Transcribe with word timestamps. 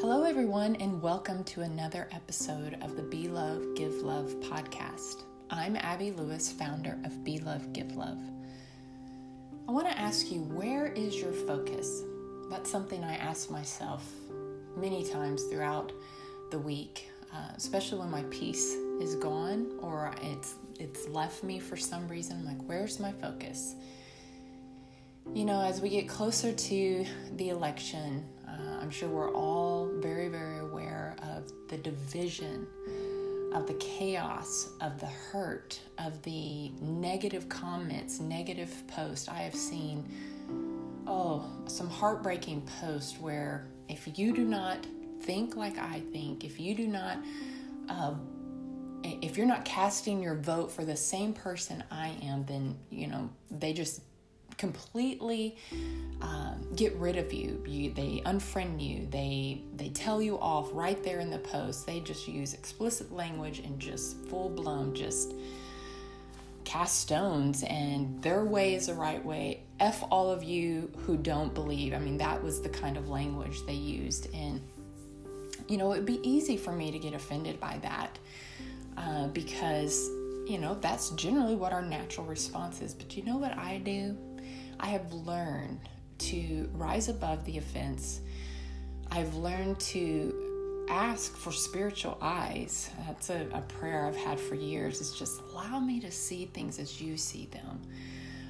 Hello, 0.00 0.22
everyone, 0.22 0.76
and 0.76 1.02
welcome 1.02 1.42
to 1.42 1.62
another 1.62 2.08
episode 2.12 2.78
of 2.82 2.94
the 2.94 3.02
Be 3.02 3.26
Love, 3.26 3.74
Give 3.74 3.92
Love 3.94 4.32
podcast. 4.42 5.24
I'm 5.50 5.74
Abby 5.74 6.12
Lewis, 6.12 6.52
founder 6.52 6.96
of 7.04 7.24
Be 7.24 7.40
Love, 7.40 7.72
Give 7.72 7.96
Love. 7.96 8.20
I 9.68 9.72
want 9.72 9.88
to 9.88 9.98
ask 9.98 10.30
you, 10.30 10.42
where 10.42 10.86
is 10.86 11.20
your 11.20 11.32
focus? 11.32 12.04
That's 12.48 12.70
something 12.70 13.02
I 13.02 13.16
ask 13.16 13.50
myself 13.50 14.08
many 14.76 15.04
times 15.04 15.42
throughout 15.46 15.90
the 16.52 16.60
week, 16.60 17.10
uh, 17.34 17.48
especially 17.56 17.98
when 17.98 18.10
my 18.12 18.22
peace 18.30 18.74
is 19.00 19.16
gone 19.16 19.66
or 19.82 20.14
it's 20.22 20.54
it's 20.78 21.08
left 21.08 21.42
me 21.42 21.58
for 21.58 21.76
some 21.76 22.06
reason. 22.06 22.44
Like, 22.44 22.62
where's 22.66 23.00
my 23.00 23.10
focus? 23.10 23.74
You 25.34 25.44
know, 25.44 25.60
as 25.60 25.80
we 25.80 25.88
get 25.88 26.08
closer 26.08 26.52
to 26.52 27.06
the 27.34 27.48
election, 27.48 28.24
uh, 28.48 28.78
I'm 28.80 28.90
sure 28.90 29.08
we're 29.08 29.32
all 29.32 29.57
very, 30.00 30.28
very 30.28 30.58
aware 30.58 31.16
of 31.22 31.50
the 31.68 31.76
division, 31.76 32.66
of 33.52 33.66
the 33.66 33.74
chaos, 33.74 34.70
of 34.80 34.98
the 35.00 35.06
hurt, 35.06 35.80
of 35.98 36.20
the 36.22 36.70
negative 36.80 37.48
comments, 37.48 38.20
negative 38.20 38.72
posts. 38.88 39.28
I 39.28 39.38
have 39.38 39.54
seen, 39.54 40.04
oh, 41.06 41.44
some 41.66 41.88
heartbreaking 41.88 42.68
posts 42.80 43.18
where 43.18 43.66
if 43.88 44.18
you 44.18 44.32
do 44.34 44.44
not 44.44 44.86
think 45.22 45.56
like 45.56 45.78
I 45.78 46.00
think, 46.12 46.44
if 46.44 46.60
you 46.60 46.74
do 46.74 46.86
not, 46.86 47.18
uh, 47.88 48.14
if 49.02 49.36
you're 49.36 49.46
not 49.46 49.64
casting 49.64 50.22
your 50.22 50.34
vote 50.34 50.70
for 50.70 50.84
the 50.84 50.96
same 50.96 51.32
person 51.32 51.82
I 51.90 52.16
am, 52.22 52.44
then, 52.44 52.76
you 52.90 53.06
know, 53.06 53.30
they 53.50 53.72
just 53.72 54.02
completely 54.58 55.56
um, 56.20 56.66
get 56.76 56.94
rid 56.96 57.16
of 57.16 57.32
you. 57.32 57.62
you. 57.66 57.92
They 57.94 58.22
unfriend 58.26 58.82
you. 58.82 59.06
They 59.10 59.62
they 59.76 59.88
tell 59.90 60.20
you 60.20 60.38
off 60.38 60.68
right 60.72 61.02
there 61.02 61.20
in 61.20 61.30
the 61.30 61.38
post. 61.38 61.86
They 61.86 62.00
just 62.00 62.28
use 62.28 62.52
explicit 62.52 63.12
language 63.12 63.60
and 63.60 63.78
just 63.80 64.18
full 64.26 64.50
blown 64.50 64.94
just 64.94 65.34
cast 66.64 67.00
stones. 67.00 67.62
And 67.62 68.20
their 68.22 68.44
way 68.44 68.74
is 68.74 68.88
the 68.88 68.94
right 68.94 69.24
way. 69.24 69.62
F 69.80 70.04
all 70.10 70.30
of 70.30 70.42
you 70.42 70.90
who 70.98 71.16
don't 71.16 71.54
believe. 71.54 71.94
I 71.94 71.98
mean, 71.98 72.18
that 72.18 72.42
was 72.42 72.60
the 72.60 72.68
kind 72.68 72.96
of 72.96 73.08
language 73.08 73.64
they 73.64 73.74
used. 73.74 74.28
And 74.34 74.60
you 75.68 75.76
know, 75.76 75.92
it'd 75.92 76.06
be 76.06 76.20
easy 76.28 76.56
for 76.56 76.72
me 76.72 76.90
to 76.90 76.98
get 76.98 77.14
offended 77.14 77.60
by 77.60 77.78
that 77.82 78.18
uh, 78.96 79.28
because 79.28 80.08
you 80.46 80.58
know 80.58 80.76
that's 80.80 81.10
generally 81.10 81.54
what 81.54 81.72
our 81.72 81.82
natural 81.82 82.26
response 82.26 82.80
is. 82.80 82.92
But 82.92 83.16
you 83.16 83.22
know 83.22 83.36
what 83.36 83.56
I 83.56 83.78
do? 83.78 84.16
I 84.80 84.86
have 84.88 85.12
learned 85.12 85.80
to 86.18 86.68
rise 86.74 87.08
above 87.08 87.44
the 87.44 87.58
offense. 87.58 88.20
I've 89.10 89.34
learned 89.34 89.78
to 89.80 90.86
ask 90.90 91.36
for 91.36 91.52
spiritual 91.52 92.18
eyes. 92.20 92.90
That's 93.06 93.30
a, 93.30 93.46
a, 93.52 93.60
prayer 93.62 94.06
I've 94.06 94.16
had 94.16 94.40
for 94.40 94.54
years. 94.54 95.00
It's 95.00 95.18
just 95.18 95.40
allow 95.52 95.78
me 95.78 96.00
to 96.00 96.10
see 96.10 96.46
things 96.46 96.78
as 96.78 97.00
you 97.00 97.16
see 97.16 97.46
them. 97.46 97.80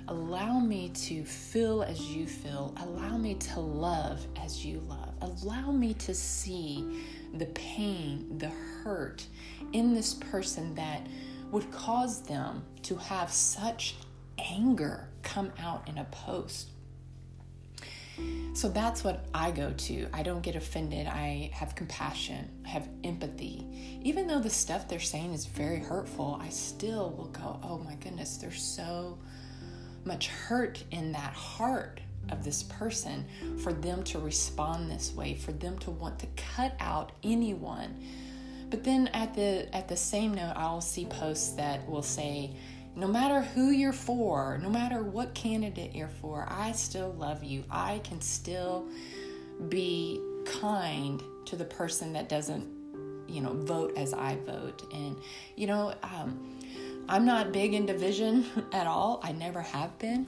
Allow 0.09 0.61
me 0.61 0.89
to 0.91 1.25
feel 1.25 1.83
as 1.83 2.01
you 2.01 2.27
feel. 2.27 2.75
Allow 2.81 3.19
me 3.19 3.35
to 3.35 3.61
love 3.61 4.27
as 4.43 4.65
you 4.65 4.81
love. 4.89 5.13
Allow 5.21 5.71
me 5.73 5.95
to 5.95 6.15
see 6.15 7.05
the 7.35 7.47
pain, 7.47 8.39
the 8.39 8.49
hurt 8.49 9.27
in 9.73 9.93
this 9.93 10.15
person 10.15 10.75
that 10.77 11.07
would 11.51 11.71
cause 11.71 12.23
them 12.23 12.63
to 12.83 12.97
have 12.97 13.31
such 13.31 13.97
anger 14.39 15.09
come 15.23 15.53
out 15.59 15.89
in 15.89 15.99
a 15.99 16.05
post. 16.05 16.71
So 18.53 18.69
that's 18.69 19.05
what 19.05 19.27
I 19.33 19.53
go 19.53 19.73
to. 19.73 20.09
I 20.13 20.25
don't 20.25 20.43
get 20.43 20.57
offended. 20.57 21.07
I 21.07 21.51
have 21.53 21.77
compassion, 21.77 22.51
I 22.65 22.69
have 22.71 22.89
empathy. 23.05 24.01
Even 24.03 24.27
though 24.27 24.41
the 24.41 24.51
stuff 24.51 24.89
they're 24.89 24.99
saying 24.99 25.33
is 25.33 25.47
very 25.47 25.79
hurtful, 25.79 26.39
I 26.43 26.49
still 26.49 27.11
will 27.11 27.29
go, 27.29 27.61
oh 27.63 27.79
my 27.79 27.95
goodness, 27.95 28.39
there's 28.39 28.61
so 28.61 29.19
much 30.05 30.29
hurt 30.29 30.83
in 30.91 31.13
that 31.13 31.33
heart 31.35 32.01
of 32.31 32.45
this 32.45 32.63
person 32.65 33.25
for 33.63 33.73
them 33.73 34.03
to 34.05 34.19
respond 34.19 34.91
this 34.91 35.13
way, 35.15 35.35
for 35.35 35.53
them 35.53 35.79
to 35.79 35.91
want 35.91 36.19
to 36.19 36.27
cut 36.37 36.75
out 36.81 37.13
anyone. 37.23 38.03
But 38.71 38.85
then 38.85 39.09
at 39.09 39.35
the 39.35 39.75
at 39.75 39.89
the 39.89 39.97
same 39.97 40.35
note, 40.35 40.53
I'll 40.57 40.81
see 40.81 41.07
posts 41.07 41.53
that 41.53 41.89
will 41.89 42.03
say, 42.03 42.55
no 42.99 43.07
matter 43.07 43.41
who 43.41 43.71
you're 43.71 43.93
for, 43.93 44.59
no 44.61 44.69
matter 44.69 45.05
what 45.05 45.33
candidate 45.33 45.95
you're 45.95 46.09
for, 46.09 46.45
I 46.51 46.73
still 46.73 47.13
love 47.13 47.45
you. 47.45 47.63
I 47.71 48.01
can 48.03 48.21
still 48.21 48.89
be 49.69 50.21
kind 50.45 51.23
to 51.45 51.55
the 51.55 51.65
person 51.65 52.13
that 52.15 52.29
doesn't, 52.29 52.67
you 53.29 53.41
know, 53.41 53.53
vote 53.53 53.97
as 53.97 54.13
I 54.13 54.37
vote. 54.45 54.83
And, 54.93 55.17
you 55.55 55.69
know, 55.69 55.95
um, 56.03 56.59
I'm 57.09 57.25
not 57.25 57.53
big 57.53 57.73
in 57.73 57.87
division 57.87 58.45
at 58.73 58.89
all. 58.89 59.21
I 59.23 59.31
never 59.31 59.63
have 59.63 59.97
been. 60.01 60.27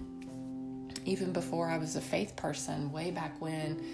Even 1.05 1.33
before 1.33 1.69
I 1.69 1.77
was 1.77 1.97
a 1.97 2.01
faith 2.01 2.37
person, 2.37 2.93
way 2.93 3.11
back 3.11 3.41
when, 3.41 3.85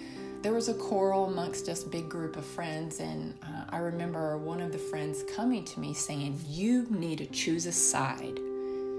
there 0.43 0.53
was 0.53 0.69
a 0.69 0.75
quarrel 0.75 1.25
amongst 1.25 1.70
us 1.70 1.82
big 1.82 2.10
group 2.10 2.37
of 2.37 2.44
friends 2.44 3.00
and 3.00 3.37
uh, 3.43 3.64
i 3.70 3.78
remember 3.78 4.37
one 4.37 4.60
of 4.60 4.70
the 4.70 4.78
friends 4.78 5.25
coming 5.34 5.64
to 5.64 5.81
me 5.81 5.93
saying 5.93 6.38
you 6.47 6.87
need 6.91 7.19
to 7.19 7.26
choose 7.26 7.66
a 7.66 7.72
side 7.72 8.38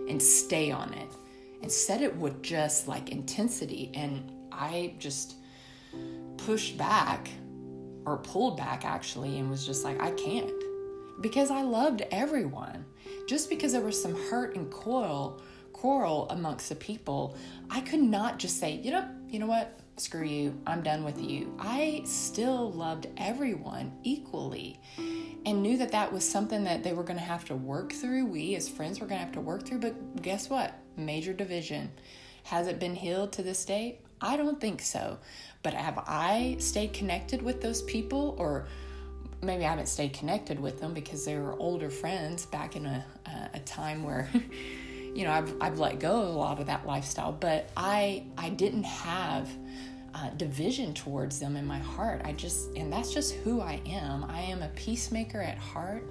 and 0.07 0.21
stay 0.21 0.71
on 0.71 0.93
it 0.93 1.09
and 1.61 1.71
said 1.71 2.01
it 2.01 2.15
with 2.15 2.41
just 2.41 2.87
like 2.87 3.09
intensity. 3.09 3.91
And 3.93 4.31
I 4.51 4.95
just 4.99 5.35
pushed 6.37 6.77
back 6.77 7.29
or 8.05 8.17
pulled 8.17 8.57
back 8.57 8.85
actually 8.85 9.37
and 9.39 9.49
was 9.49 9.65
just 9.65 9.83
like, 9.83 10.01
I 10.01 10.11
can't 10.11 10.51
because 11.21 11.51
I 11.51 11.61
loved 11.61 12.03
everyone. 12.11 12.85
Just 13.27 13.49
because 13.49 13.71
there 13.71 13.81
was 13.81 14.01
some 14.01 14.15
hurt 14.29 14.55
and 14.55 14.71
quarrel, 14.71 15.41
quarrel 15.73 16.27
amongst 16.29 16.69
the 16.69 16.75
people, 16.75 17.35
I 17.69 17.81
could 17.81 17.99
not 17.99 18.39
just 18.39 18.59
say, 18.59 18.79
you 18.83 18.91
know, 18.91 19.07
you 19.27 19.39
know 19.39 19.47
what? 19.47 19.79
Screw 19.99 20.25
you. 20.25 20.55
I'm 20.67 20.83
done 20.83 21.03
with 21.03 21.19
you. 21.19 21.55
I 21.57 22.03
still 22.05 22.71
loved 22.71 23.07
everyone 23.17 23.91
equally 24.03 24.79
and 24.97 25.63
knew 25.63 25.75
that 25.77 25.91
that 25.91 26.13
was 26.13 26.23
something 26.23 26.63
that 26.65 26.83
they 26.83 26.93
were 26.93 27.03
going 27.03 27.17
to 27.17 27.25
have 27.25 27.45
to 27.45 27.55
work 27.55 27.93
through. 27.93 28.27
We 28.27 28.55
as 28.55 28.69
friends 28.69 28.99
were 28.99 29.07
going 29.07 29.19
to 29.19 29.25
have 29.25 29.33
to 29.33 29.41
work 29.41 29.65
through. 29.65 29.79
But 29.79 30.21
guess 30.21 30.51
what? 30.51 30.75
Major 30.97 31.33
division. 31.33 31.91
Has 32.43 32.67
it 32.67 32.79
been 32.79 32.93
healed 32.93 33.33
to 33.33 33.43
this 33.43 33.65
day? 33.65 33.97
I 34.21 34.37
don't 34.37 34.61
think 34.61 34.81
so. 34.81 35.17
But 35.63 35.73
have 35.73 35.97
I 36.05 36.57
stayed 36.59 36.93
connected 36.93 37.41
with 37.41 37.59
those 37.59 37.81
people? 37.81 38.35
Or 38.37 38.67
maybe 39.41 39.65
I 39.65 39.69
haven't 39.71 39.87
stayed 39.87 40.13
connected 40.13 40.59
with 40.59 40.79
them 40.79 40.93
because 40.93 41.25
they 41.25 41.39
were 41.39 41.57
older 41.59 41.89
friends 41.89 42.45
back 42.45 42.75
in 42.75 42.85
a, 42.85 43.03
a 43.55 43.59
time 43.61 44.03
where. 44.03 44.29
you 45.17 45.23
know, 45.23 45.31
I've, 45.31 45.51
I've 45.59 45.79
let 45.79 45.99
go 45.99 46.21
of 46.21 46.35
a 46.35 46.37
lot 46.37 46.59
of 46.59 46.67
that 46.67 46.85
lifestyle, 46.85 47.31
but 47.31 47.71
I 47.75 48.23
I 48.37 48.49
didn't 48.49 48.83
have 48.83 49.49
uh, 50.13 50.29
division 50.37 50.93
towards 50.93 51.39
them 51.39 51.55
in 51.55 51.65
my 51.65 51.79
heart. 51.79 52.21
I 52.23 52.33
just, 52.33 52.69
and 52.75 52.93
that's 52.93 53.11
just 53.13 53.33
who 53.33 53.59
I 53.59 53.81
am. 53.87 54.25
I 54.25 54.41
am 54.41 54.61
a 54.61 54.67
peacemaker 54.69 55.41
at 55.41 55.57
heart. 55.57 56.03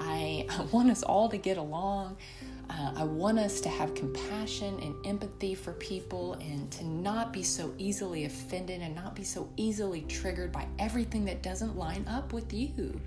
I, 0.00 0.46
I 0.58 0.62
want 0.72 0.90
us 0.90 1.02
all 1.02 1.28
to 1.28 1.36
get 1.36 1.58
along. 1.58 2.16
Uh, 2.70 2.92
I 2.96 3.04
want 3.04 3.38
us 3.38 3.60
to 3.60 3.68
have 3.68 3.94
compassion 3.94 4.78
and 4.80 4.94
empathy 5.06 5.54
for 5.54 5.72
people 5.74 6.34
and 6.34 6.70
to 6.72 6.86
not 6.86 7.32
be 7.32 7.42
so 7.42 7.74
easily 7.76 8.24
offended 8.24 8.80
and 8.80 8.94
not 8.94 9.14
be 9.14 9.24
so 9.24 9.50
easily 9.58 10.02
triggered 10.08 10.52
by 10.52 10.66
everything 10.78 11.26
that 11.26 11.42
doesn't 11.42 11.76
line 11.76 12.06
up 12.08 12.32
with 12.32 12.52
you 12.54 12.98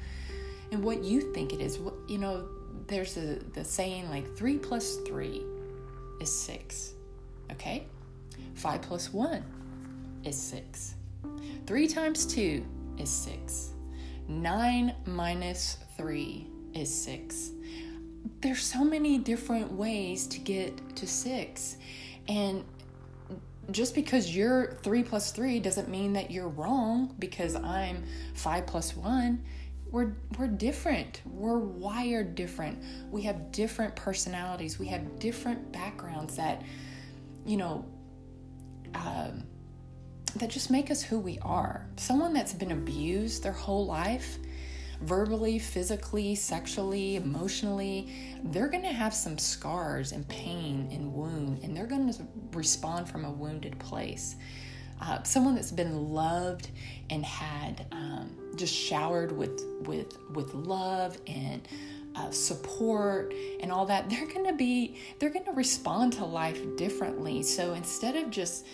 and 0.72 0.84
what 0.84 1.04
you 1.04 1.34
think 1.34 1.52
it 1.52 1.62
is. 1.62 1.80
You 2.08 2.20
know, 2.20 2.48
there's 2.88 3.18
a, 3.18 3.40
the 3.54 3.64
saying 3.64 4.10
like 4.10 4.36
three 4.36 4.58
plus 4.58 4.98
three 5.08 5.42
is 6.22 6.32
six, 6.34 6.94
okay? 7.52 7.88
Five 8.54 8.82
plus 8.82 9.12
one 9.12 9.44
is 10.24 10.36
6. 10.36 10.96
3 11.68 11.88
times 11.88 12.26
2 12.26 12.66
is 12.98 13.10
6. 13.10 13.72
9 14.28 14.96
minus 15.06 15.78
3 15.98 16.48
is 16.74 17.04
6. 17.04 17.52
There's 18.42 18.64
so 18.64 18.84
many 18.84 19.18
different 19.18 19.72
ways 19.72 20.28
to 20.28 20.40
get 20.40 20.96
to 20.96 21.08
6. 21.08 21.78
And 22.28 22.64
just 23.72 23.96
because 23.96 24.36
you're 24.36 24.78
3 24.84 25.04
plus 25.04 25.32
3 25.32 25.60
doesn't 25.60 25.90
mean 25.90 26.14
that 26.14 26.32
you're 26.32 26.50
wrong 26.50 27.16
because 27.20 27.56
I'm 27.56 28.04
5 28.34 28.66
plus 28.66 28.96
1 28.96 29.44
we're 29.96 30.14
we're 30.38 30.48
different 30.48 31.22
we're 31.26 31.58
wired 31.58 32.36
different 32.36 32.78
we 33.10 33.22
have 33.22 33.52
different 33.52 33.96
personalities 33.96 34.78
we 34.78 34.88
have 34.88 35.20
different 35.20 35.72
backgrounds 35.72 36.36
that 36.36 36.62
you 37.46 37.56
know 37.56 37.86
um, 38.94 39.44
that 40.36 40.50
just 40.50 40.70
make 40.70 40.92
us 40.92 41.02
who 41.02 41.20
we 41.20 41.40
are. 41.40 41.88
Someone 41.96 42.34
that's 42.34 42.54
been 42.54 42.72
abused 42.72 43.44
their 43.44 43.54
whole 43.54 43.86
life, 43.86 44.38
verbally, 45.02 45.60
physically, 45.60 46.36
sexually, 46.36 47.16
emotionally, 47.16 48.12
they're 48.44 48.68
going 48.68 48.84
to 48.84 48.92
have 48.92 49.14
some 49.14 49.38
scars 49.38 50.12
and 50.12 50.28
pain 50.28 50.90
and 50.92 51.14
wound, 51.14 51.64
and 51.64 51.76
they're 51.76 51.88
going 51.88 52.12
to 52.12 52.28
respond 52.52 53.08
from 53.08 53.26
a 53.26 53.32
wounded 53.32 53.78
place. 53.80 54.36
Uh, 55.02 55.24
someone 55.24 55.56
that's 55.56 55.72
been 55.72 56.14
loved 56.14 56.70
and 57.10 57.26
had 57.26 57.86
um, 57.92 58.32
just 58.56 58.74
showered 58.74 59.32
with 59.32 59.64
with 59.82 60.18
with 60.32 60.54
love 60.54 61.18
and 61.28 61.68
uh, 62.16 62.32
support 62.32 63.34
and 63.60 63.72
all 63.72 63.86
that 63.86 64.10
they're 64.10 64.28
going 64.28 64.46
to 64.46 64.54
be 64.54 64.98
they're 65.20 65.30
going 65.30 65.46
to 65.46 65.52
respond 65.52 66.14
to 66.14 66.26
life 66.26 66.60
differently. 66.78 67.44
So 67.44 67.74
instead 67.74 68.16
of 68.16 68.30
just 68.30 68.66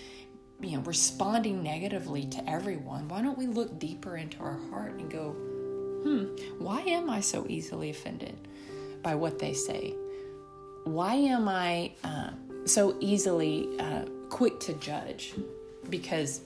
you 0.61 0.77
know 0.77 0.83
responding 0.83 1.63
negatively 1.63 2.25
to 2.27 2.47
everyone 2.47 3.07
why 3.07 3.19
don't 3.19 3.35
we 3.35 3.47
look 3.47 3.79
deeper 3.79 4.17
into 4.17 4.37
our 4.43 4.59
heart 4.69 4.93
and 4.93 5.09
go 5.09 5.31
hmm 6.03 6.25
why 6.63 6.81
am 6.81 7.09
i 7.09 7.19
so 7.19 7.47
easily 7.49 7.89
offended 7.89 8.47
by 9.01 9.15
what 9.15 9.39
they 9.39 9.53
say? 9.53 9.95
Why 10.83 11.15
am 11.15 11.47
i 11.47 11.93
uh, 12.03 12.31
so 12.65 12.95
easily 12.99 13.69
uh, 13.79 14.05
quick 14.29 14.59
to 14.61 14.73
judge 14.73 15.33
because 15.89 16.41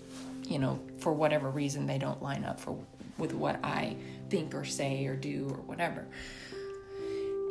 you 0.48 0.60
know 0.60 0.80
for 1.00 1.14
whatever 1.14 1.50
reason 1.50 1.86
they 1.86 1.98
don't 1.98 2.22
line 2.22 2.44
up 2.44 2.60
for 2.60 2.78
with 3.18 3.34
what 3.34 3.60
i 3.64 3.96
think 4.30 4.54
or 4.54 4.66
say 4.66 5.06
or 5.06 5.16
do 5.16 5.48
or 5.50 5.62
whatever. 5.62 6.06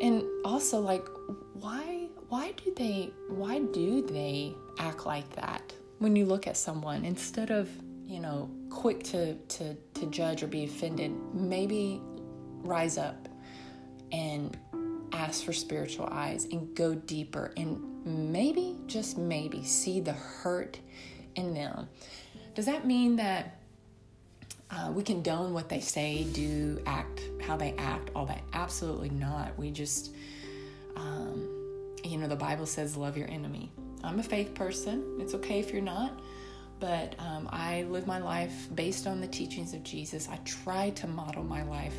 And 0.00 0.24
also 0.44 0.80
like 0.80 1.06
why 1.54 2.08
why 2.28 2.52
do 2.52 2.72
they 2.74 3.12
why 3.28 3.60
do 3.60 4.02
they 4.02 4.54
act 4.78 5.06
like 5.06 5.28
that 5.36 5.72
when 5.98 6.16
you 6.16 6.26
look 6.26 6.46
at 6.46 6.56
someone? 6.56 7.04
Instead 7.04 7.50
of 7.50 7.70
you 8.06 8.20
know 8.20 8.50
quick 8.70 9.02
to 9.04 9.34
to 9.34 9.74
to 9.94 10.06
judge 10.06 10.42
or 10.42 10.46
be 10.46 10.64
offended 10.64 11.12
maybe 11.32 12.02
rise 12.62 12.98
up 12.98 13.28
and 14.12 14.58
ask 15.12 15.44
for 15.44 15.52
spiritual 15.52 16.06
eyes 16.10 16.44
and 16.46 16.74
go 16.74 16.94
deeper 16.94 17.52
and 17.56 17.80
maybe 18.04 18.76
just 18.86 19.16
maybe 19.16 19.62
see 19.64 20.00
the 20.00 20.12
hurt 20.12 20.78
in 21.36 21.54
them 21.54 21.88
does 22.54 22.66
that 22.66 22.86
mean 22.86 23.16
that 23.16 23.56
uh, 24.70 24.90
we 24.92 25.02
condone 25.02 25.52
what 25.52 25.68
they 25.68 25.80
say, 25.80 26.24
do, 26.32 26.80
act, 26.86 27.22
how 27.42 27.56
they 27.56 27.74
act, 27.78 28.10
all 28.14 28.26
that. 28.26 28.42
Absolutely 28.52 29.10
not. 29.10 29.56
We 29.58 29.70
just, 29.70 30.14
um, 30.96 31.96
you 32.02 32.16
know, 32.16 32.28
the 32.28 32.36
Bible 32.36 32.66
says, 32.66 32.96
love 32.96 33.16
your 33.16 33.28
enemy. 33.28 33.70
I'm 34.02 34.18
a 34.18 34.22
faith 34.22 34.54
person. 34.54 35.18
It's 35.20 35.34
okay 35.34 35.60
if 35.60 35.72
you're 35.72 35.82
not. 35.82 36.20
But 36.80 37.14
um, 37.18 37.48
I 37.52 37.82
live 37.84 38.06
my 38.06 38.18
life 38.18 38.68
based 38.74 39.06
on 39.06 39.20
the 39.20 39.28
teachings 39.28 39.74
of 39.74 39.82
Jesus. 39.84 40.28
I 40.28 40.36
try 40.44 40.90
to 40.90 41.06
model 41.06 41.44
my 41.44 41.62
life 41.62 41.96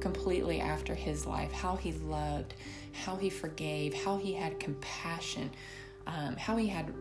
completely 0.00 0.60
after 0.60 0.94
his 0.94 1.26
life, 1.26 1.52
how 1.52 1.76
he 1.76 1.92
loved, 1.92 2.54
how 2.92 3.16
he 3.16 3.30
forgave, 3.30 3.94
how 3.94 4.18
he 4.18 4.32
had 4.32 4.60
compassion, 4.60 5.50
um, 6.06 6.36
how 6.36 6.56
he 6.56 6.66
had 6.66 6.92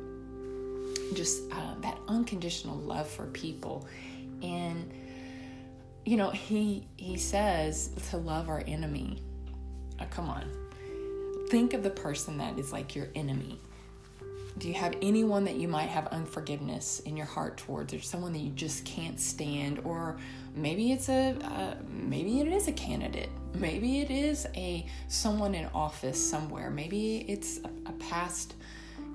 just 1.13 1.51
uh, 1.51 1.75
that 1.81 1.97
unconditional 2.07 2.77
love 2.77 3.07
for 3.07 3.25
people. 3.27 3.87
And 4.41 4.91
you 6.05 6.17
know, 6.17 6.29
he 6.29 6.87
he 6.97 7.17
says 7.17 7.91
to 8.09 8.17
love 8.17 8.49
our 8.49 8.63
enemy. 8.67 9.21
Uh, 9.99 10.05
come 10.09 10.29
on. 10.29 10.49
Think 11.49 11.73
of 11.73 11.83
the 11.83 11.89
person 11.89 12.37
that 12.37 12.57
is 12.57 12.71
like 12.71 12.95
your 12.95 13.07
enemy. 13.15 13.59
Do 14.57 14.67
you 14.67 14.73
have 14.73 14.95
anyone 15.01 15.45
that 15.45 15.55
you 15.55 15.67
might 15.67 15.87
have 15.87 16.07
unforgiveness 16.07 16.99
in 17.01 17.15
your 17.15 17.25
heart 17.25 17.57
towards, 17.57 17.93
or 17.93 18.01
someone 18.01 18.33
that 18.33 18.39
you 18.39 18.51
just 18.51 18.83
can't 18.83 19.19
stand, 19.19 19.79
or 19.85 20.17
maybe 20.53 20.91
it's 20.91 21.07
a 21.09 21.37
uh, 21.43 21.75
maybe 21.89 22.41
it 22.41 22.47
is 22.47 22.67
a 22.67 22.73
candidate, 22.73 23.29
maybe 23.53 24.01
it 24.01 24.11
is 24.11 24.47
a 24.55 24.85
someone 25.07 25.55
in 25.55 25.65
office 25.73 26.19
somewhere, 26.29 26.69
maybe 26.69 27.19
it's 27.29 27.59
a, 27.59 27.89
a 27.89 27.93
past 27.93 28.55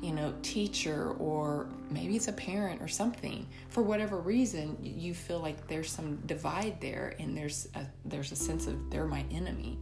you 0.00 0.12
know, 0.12 0.35
teacher 0.43 1.12
or 1.19 1.67
maybe 1.91 2.17
it's 2.17 2.29
a 2.29 2.32
parent 2.32 2.82
or 2.82 2.88
something. 2.88 3.46
For 3.69 3.82
whatever 3.82 4.19
reason, 4.19 4.76
you 4.82 5.14
feel 5.14 5.41
like 5.41 5.67
there's 5.67 5.91
some 5.91 6.17
divide 6.26 6.81
there 6.81 7.14
and 7.19 7.37
there's 7.37 7.69
a, 7.75 7.87
there's 8.05 8.32
a 8.32 8.37
sense 8.37 8.67
of 8.67 8.91
they're 8.91 9.06
my 9.06 9.25
enemy. 9.31 9.79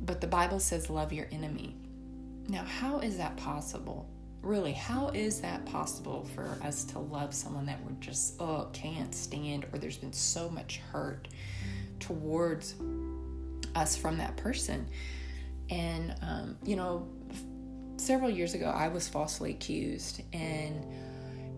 But 0.00 0.20
the 0.20 0.26
Bible 0.26 0.60
says 0.60 0.88
love 0.88 1.12
your 1.12 1.26
enemy. 1.30 1.76
Now, 2.48 2.64
how 2.64 3.00
is 3.00 3.18
that 3.18 3.36
possible? 3.36 4.08
Really, 4.42 4.72
how 4.72 5.08
is 5.08 5.42
that 5.42 5.66
possible 5.66 6.24
for 6.34 6.58
us 6.64 6.84
to 6.84 6.98
love 6.98 7.34
someone 7.34 7.66
that 7.66 7.78
we're 7.84 8.00
just 8.00 8.40
oh 8.40 8.68
can't 8.72 9.14
stand 9.14 9.66
or 9.70 9.78
there's 9.78 9.98
been 9.98 10.14
so 10.14 10.48
much 10.48 10.80
hurt 10.90 11.28
towards 11.98 12.74
us 13.74 13.96
from 13.96 14.16
that 14.18 14.36
person? 14.38 14.88
And 15.68 16.14
um, 16.22 16.56
you 16.64 16.76
know, 16.76 17.06
several 18.00 18.30
years 18.30 18.54
ago, 18.54 18.66
I 18.66 18.88
was 18.88 19.08
falsely 19.08 19.50
accused, 19.50 20.22
and 20.32 20.84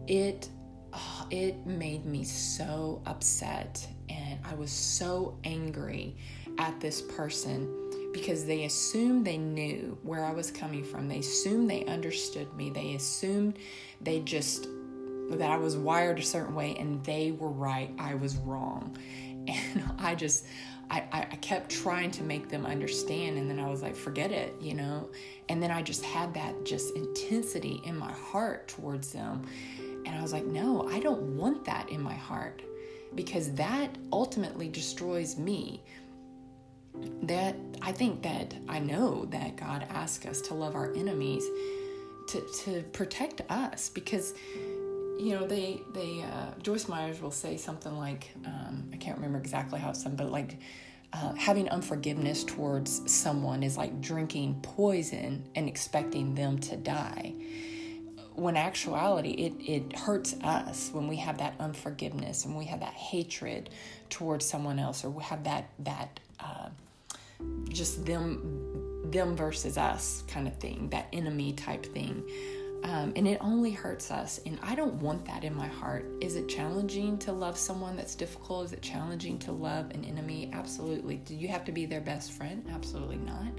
it 0.06 0.48
oh, 0.92 1.26
it 1.30 1.66
made 1.66 2.04
me 2.04 2.24
so 2.24 3.02
upset, 3.06 3.86
and 4.08 4.38
I 4.44 4.54
was 4.54 4.70
so 4.70 5.38
angry 5.44 6.16
at 6.58 6.80
this 6.80 7.00
person 7.02 8.10
because 8.12 8.44
they 8.44 8.64
assumed 8.64 9.26
they 9.26 9.38
knew 9.38 9.98
where 10.02 10.24
I 10.24 10.32
was 10.32 10.50
coming 10.50 10.84
from. 10.84 11.08
They 11.08 11.18
assumed 11.18 11.70
they 11.70 11.86
understood 11.86 12.52
me. 12.54 12.70
They 12.70 12.94
assumed 12.94 13.58
they 14.00 14.20
just 14.20 14.68
that 15.30 15.50
I 15.50 15.56
was 15.56 15.76
wired 15.76 16.18
a 16.18 16.22
certain 16.22 16.54
way 16.54 16.76
and 16.78 17.02
they 17.04 17.32
were 17.32 17.48
right, 17.48 17.90
I 17.98 18.14
was 18.14 18.36
wrong. 18.36 18.96
And 19.48 19.82
I 19.98 20.14
just 20.14 20.46
I, 20.92 21.26
I 21.32 21.36
kept 21.36 21.70
trying 21.70 22.10
to 22.12 22.22
make 22.22 22.50
them 22.50 22.66
understand 22.66 23.38
and 23.38 23.48
then 23.48 23.58
I 23.58 23.70
was 23.70 23.80
like, 23.80 23.96
forget 23.96 24.30
it, 24.30 24.54
you 24.60 24.74
know? 24.74 25.08
And 25.48 25.62
then 25.62 25.70
I 25.70 25.80
just 25.80 26.04
had 26.04 26.34
that 26.34 26.66
just 26.66 26.94
intensity 26.94 27.80
in 27.84 27.96
my 27.96 28.12
heart 28.12 28.68
towards 28.68 29.10
them. 29.10 29.42
And 30.04 30.14
I 30.14 30.20
was 30.20 30.34
like, 30.34 30.44
no, 30.44 30.86
I 30.90 31.00
don't 31.00 31.36
want 31.38 31.64
that 31.64 31.88
in 31.88 32.02
my 32.02 32.12
heart 32.12 32.60
because 33.14 33.52
that 33.54 33.96
ultimately 34.12 34.68
destroys 34.68 35.38
me. 35.38 35.82
That 37.22 37.56
I 37.80 37.92
think 37.92 38.22
that 38.22 38.52
I 38.68 38.78
know 38.78 39.24
that 39.26 39.56
God 39.56 39.86
asks 39.88 40.26
us 40.26 40.42
to 40.42 40.54
love 40.54 40.74
our 40.74 40.92
enemies 40.92 41.44
to, 42.28 42.46
to 42.64 42.82
protect 42.92 43.40
us 43.50 43.88
because 43.88 44.34
you 45.18 45.38
know 45.38 45.46
they 45.46 45.82
they 45.94 46.22
uh, 46.22 46.50
Joyce 46.62 46.88
Meyers 46.88 47.20
will 47.20 47.30
say 47.30 47.56
something 47.56 47.96
like 47.96 48.30
um, 48.44 48.90
I 48.92 48.96
can't 48.96 49.16
remember 49.16 49.38
exactly 49.38 49.78
how 49.78 49.90
it's 49.90 50.02
done, 50.04 50.16
but 50.16 50.30
like 50.30 50.58
uh, 51.12 51.34
having 51.34 51.68
unforgiveness 51.68 52.42
towards 52.44 53.10
someone 53.10 53.62
is 53.62 53.76
like 53.76 54.00
drinking 54.00 54.60
poison 54.62 55.44
and 55.54 55.68
expecting 55.68 56.34
them 56.34 56.58
to 56.58 56.76
die. 56.76 57.34
When 58.34 58.56
actuality, 58.56 59.32
it, 59.32 59.52
it 59.60 59.94
hurts 59.94 60.34
us 60.42 60.88
when 60.90 61.06
we 61.06 61.16
have 61.16 61.36
that 61.38 61.54
unforgiveness 61.60 62.46
and 62.46 62.56
we 62.56 62.64
have 62.64 62.80
that 62.80 62.94
hatred 62.94 63.68
towards 64.08 64.46
someone 64.46 64.78
else, 64.78 65.04
or 65.04 65.10
we 65.10 65.22
have 65.22 65.44
that 65.44 65.68
that 65.80 66.18
uh, 66.40 66.70
just 67.68 68.06
them 68.06 69.02
them 69.10 69.36
versus 69.36 69.76
us 69.76 70.24
kind 70.28 70.48
of 70.48 70.56
thing, 70.58 70.88
that 70.90 71.08
enemy 71.12 71.52
type 71.52 71.84
thing. 71.84 72.24
Um, 72.84 73.12
and 73.14 73.28
it 73.28 73.38
only 73.40 73.70
hurts 73.70 74.10
us. 74.10 74.40
And 74.44 74.58
I 74.62 74.74
don't 74.74 74.94
want 74.94 75.24
that 75.26 75.44
in 75.44 75.54
my 75.54 75.68
heart. 75.68 76.04
Is 76.20 76.36
it 76.36 76.48
challenging 76.48 77.16
to 77.18 77.32
love 77.32 77.56
someone 77.56 77.96
that's 77.96 78.14
difficult? 78.14 78.66
Is 78.66 78.72
it 78.72 78.82
challenging 78.82 79.38
to 79.40 79.52
love 79.52 79.90
an 79.90 80.04
enemy? 80.04 80.50
Absolutely. 80.52 81.16
Do 81.18 81.34
you 81.34 81.48
have 81.48 81.64
to 81.66 81.72
be 81.72 81.86
their 81.86 82.00
best 82.00 82.32
friend? 82.32 82.64
Absolutely 82.72 83.18
not. 83.18 83.52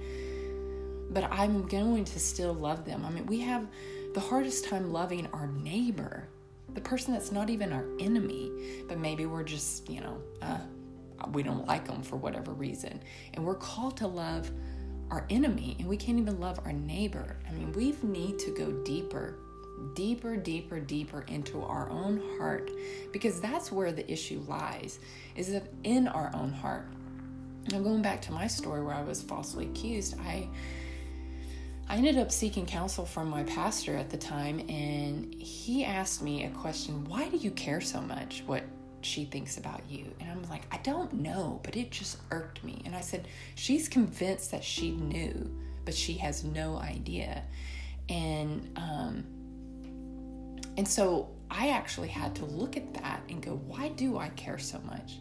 But 1.12 1.32
I'm 1.32 1.68
going 1.68 2.06
to 2.06 2.20
still 2.20 2.53
love 2.53 2.86
them. 2.86 3.06
I 3.06 3.12
mean, 3.12 3.25
we 3.25 3.39
have 3.42 3.68
the 4.13 4.20
hardest 4.20 4.65
time 4.65 4.92
loving 4.92 5.27
our 5.32 5.48
neighbor, 5.48 6.27
the 6.74 6.82
person 6.82 7.13
that's 7.13 7.32
not 7.32 7.50
even 7.50 7.72
our 7.72 7.86
enemy, 8.00 8.51
but 8.88 8.98
maybe 8.98 9.25
we're 9.25 9.44
just, 9.44 9.89
you 9.89 10.01
know, 10.01 10.18
uh, 10.42 10.60
we 11.32 11.44
don't 11.44 11.65
like 11.68 11.88
them 11.88 12.01
for 12.01 12.18
whatever 12.18 12.51
reason. 12.51 13.01
And 13.34 13.46
we're 13.46 13.56
called 13.56 13.96
to 13.98 14.08
love 14.08 14.51
our 15.12 15.25
enemy 15.29 15.75
and 15.79 15.88
we 15.88 15.98
can't 15.98 16.19
even 16.19 16.39
love 16.39 16.60
our 16.65 16.74
neighbor. 16.74 17.38
I 17.48 17.53
mean, 17.53 17.72
we 17.74 17.95
need 18.01 18.39
to 18.39 18.51
go 18.51 18.72
deeper, 18.83 19.38
deeper, 19.95 20.36
deeper, 20.36 20.79
deeper 20.79 21.22
into 21.27 21.62
our 21.62 21.89
own 21.89 22.22
heart 22.38 22.72
because 23.12 23.39
that's 23.39 23.72
where 23.72 23.91
the 23.91 24.10
issue 24.12 24.43
lies, 24.48 25.00
is 25.36 25.55
in 25.83 26.07
our 26.07 26.31
own 26.33 26.51
heart. 26.51 26.88
Now, 27.72 27.79
going 27.79 28.01
back 28.01 28.22
to 28.24 28.31
my 28.31 28.48
story 28.48 28.83
where 28.83 28.95
I 28.95 29.03
was 29.03 29.22
falsely 29.22 29.65
accused, 29.65 30.19
I 30.19 30.50
I 31.89 31.98
ended 31.98 32.17
up 32.17 32.31
seeking 32.31 32.65
counsel 32.65 33.05
from 33.05 33.29
my 33.29 33.43
pastor 33.43 33.98
at 33.98 34.10
the 34.10 34.17
time, 34.17 34.60
and 34.69 35.33
he 35.36 35.83
asked 35.83 36.22
me 36.22 36.45
a 36.45 36.50
question 36.50 37.03
Why 37.05 37.27
do 37.27 37.38
you 37.38 37.51
care 37.51 37.81
so 37.81 38.01
much 38.01 38.43
what 38.45 38.63
she 39.05 39.25
thinks 39.25 39.57
about 39.57 39.81
you. 39.89 40.13
And 40.19 40.29
I'm 40.29 40.43
like, 40.50 40.63
I 40.72 40.77
don't 40.77 41.13
know, 41.13 41.60
but 41.63 41.75
it 41.75 41.91
just 41.91 42.17
irked 42.31 42.63
me. 42.63 42.81
And 42.86 42.95
I 42.95 43.01
said, 43.01 43.27
She's 43.55 43.88
convinced 43.88 44.51
that 44.51 44.63
she 44.63 44.91
knew, 44.91 45.51
but 45.86 45.93
she 45.93 46.13
has 46.15 46.43
no 46.43 46.77
idea. 46.77 47.43
And 48.10 48.69
um 48.75 49.25
and 50.77 50.88
so 50.88 51.29
I 51.50 51.69
actually 51.69 52.07
had 52.07 52.36
to 52.36 52.45
look 52.45 52.77
at 52.77 52.93
that 52.95 53.22
and 53.29 53.41
go, 53.41 53.62
why 53.67 53.89
do 53.89 54.17
I 54.17 54.29
care 54.29 54.57
so 54.57 54.79
much? 54.79 55.19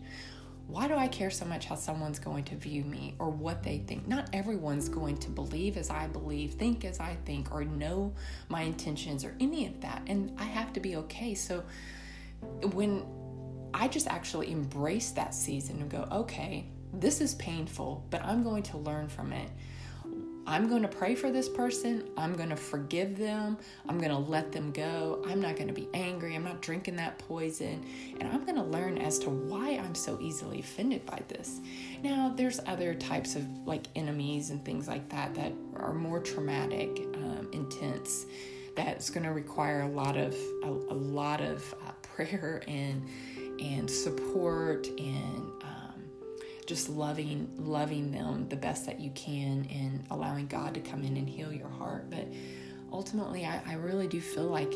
Why 0.67 0.89
do 0.89 0.95
I 0.95 1.09
care 1.09 1.31
so 1.31 1.45
much 1.45 1.67
how 1.67 1.75
someone's 1.75 2.19
going 2.19 2.45
to 2.45 2.57
view 2.57 2.85
me 2.85 3.15
or 3.19 3.29
what 3.29 3.63
they 3.63 3.79
think? 3.79 4.09
Not 4.09 4.31
everyone's 4.33 4.89
going 4.89 5.19
to 5.19 5.29
believe 5.29 5.77
as 5.77 5.91
I 5.91 6.07
believe, 6.07 6.55
think 6.55 6.87
as 6.87 7.01
I 7.01 7.19
think, 7.27 7.53
or 7.53 7.65
know 7.65 8.15
my 8.49 8.63
intentions 8.63 9.25
or 9.25 9.35
any 9.41 9.67
of 9.67 9.81
that. 9.83 10.03
And 10.07 10.35
I 10.39 10.45
have 10.45 10.73
to 10.73 10.81
be 10.81 10.97
okay. 10.97 11.35
So 11.35 11.65
when 12.73 13.05
I 13.75 13.89
just 13.89 14.07
actually 14.07 14.51
embrace 14.51 15.11
that 15.13 15.35
season 15.35 15.81
and 15.81 15.91
go, 15.91 16.07
okay, 16.13 16.67
this 16.93 17.21
is 17.21 17.35
painful, 17.37 18.07
but 18.11 18.23
I'm 18.25 18.43
going 18.43 18.63
to 18.65 18.79
learn 18.79 19.09
from 19.09 19.33
it. 19.33 19.49
I'm 20.45 20.69
going 20.69 20.83
to 20.83 20.89
pray 20.89 21.15
for 21.15 21.31
this 21.31 21.49
person. 21.49 22.11
I'm 22.17 22.35
going 22.35 22.49
to 22.49 22.57
forgive 22.57 23.17
them. 23.17 23.59
I'm 23.89 23.99
going 23.99 24.11
to 24.11 24.19
let 24.19 24.51
them 24.51 24.73
go. 24.73 25.23
I'm 25.27 25.41
not 25.41 25.55
going 25.55 25.69
to 25.69 25.75
be 25.75 25.89
angry. 25.95 26.35
I'm 26.35 26.43
not 26.43 26.61
drinking 26.61 26.97
that 26.97 27.19
poison. 27.19 27.87
And 28.19 28.29
I'm 28.29 28.45
going 28.45 28.57
to 28.57 28.65
learn 28.65 28.99
as 28.99 29.21
to 29.21 29.31
why 29.31 29.71
I'm 29.71 29.95
so 29.95 30.19
easily 30.21 30.59
offended 30.59 31.07
by 31.07 31.23
this. 31.29 31.61
Now, 32.03 32.33
there's 32.35 32.59
other 32.67 32.93
types 32.95 33.37
of 33.37 33.47
like 33.67 33.87
enemies 33.95 34.51
and 34.51 34.65
things 34.65 34.89
like 34.89 35.09
that 35.11 35.35
that 35.37 35.53
are 35.77 35.95
more 35.95 36.19
traumatic, 36.19 37.07
um, 37.15 37.49
intense. 37.53 38.27
That's 38.75 39.11
going 39.11 39.25
to 39.25 39.33
require 39.33 39.83
a 39.83 39.89
lot 39.89 40.17
of 40.17 40.35
a, 40.65 40.69
a 40.69 40.97
lot 40.97 41.41
of 41.41 41.75
uh, 41.87 41.93
prayer 42.03 42.63
and 42.67 43.09
and 43.63 43.91
support 43.91 44.89
and 44.89 45.53
um, 45.63 46.03
just 46.67 46.89
loving 46.89 47.49
loving 47.59 48.11
them 48.11 48.49
the 48.49 48.57
best 48.57 48.87
that 48.87 49.01
you 49.01 49.11
can 49.11 49.67
and 49.71 50.05
allowing 50.11 50.47
God 50.47 50.75
to 50.75 50.81
come 50.81 51.05
in 51.05 51.17
and 51.17 51.29
heal 51.29 51.53
your 51.53 51.69
heart. 51.69 52.11
But 52.11 52.27
ultimately, 52.93 53.47
I, 53.47 53.63
I 53.67 53.75
really 53.75 54.09
do 54.09 54.21
feel 54.21 54.49
like 54.49 54.73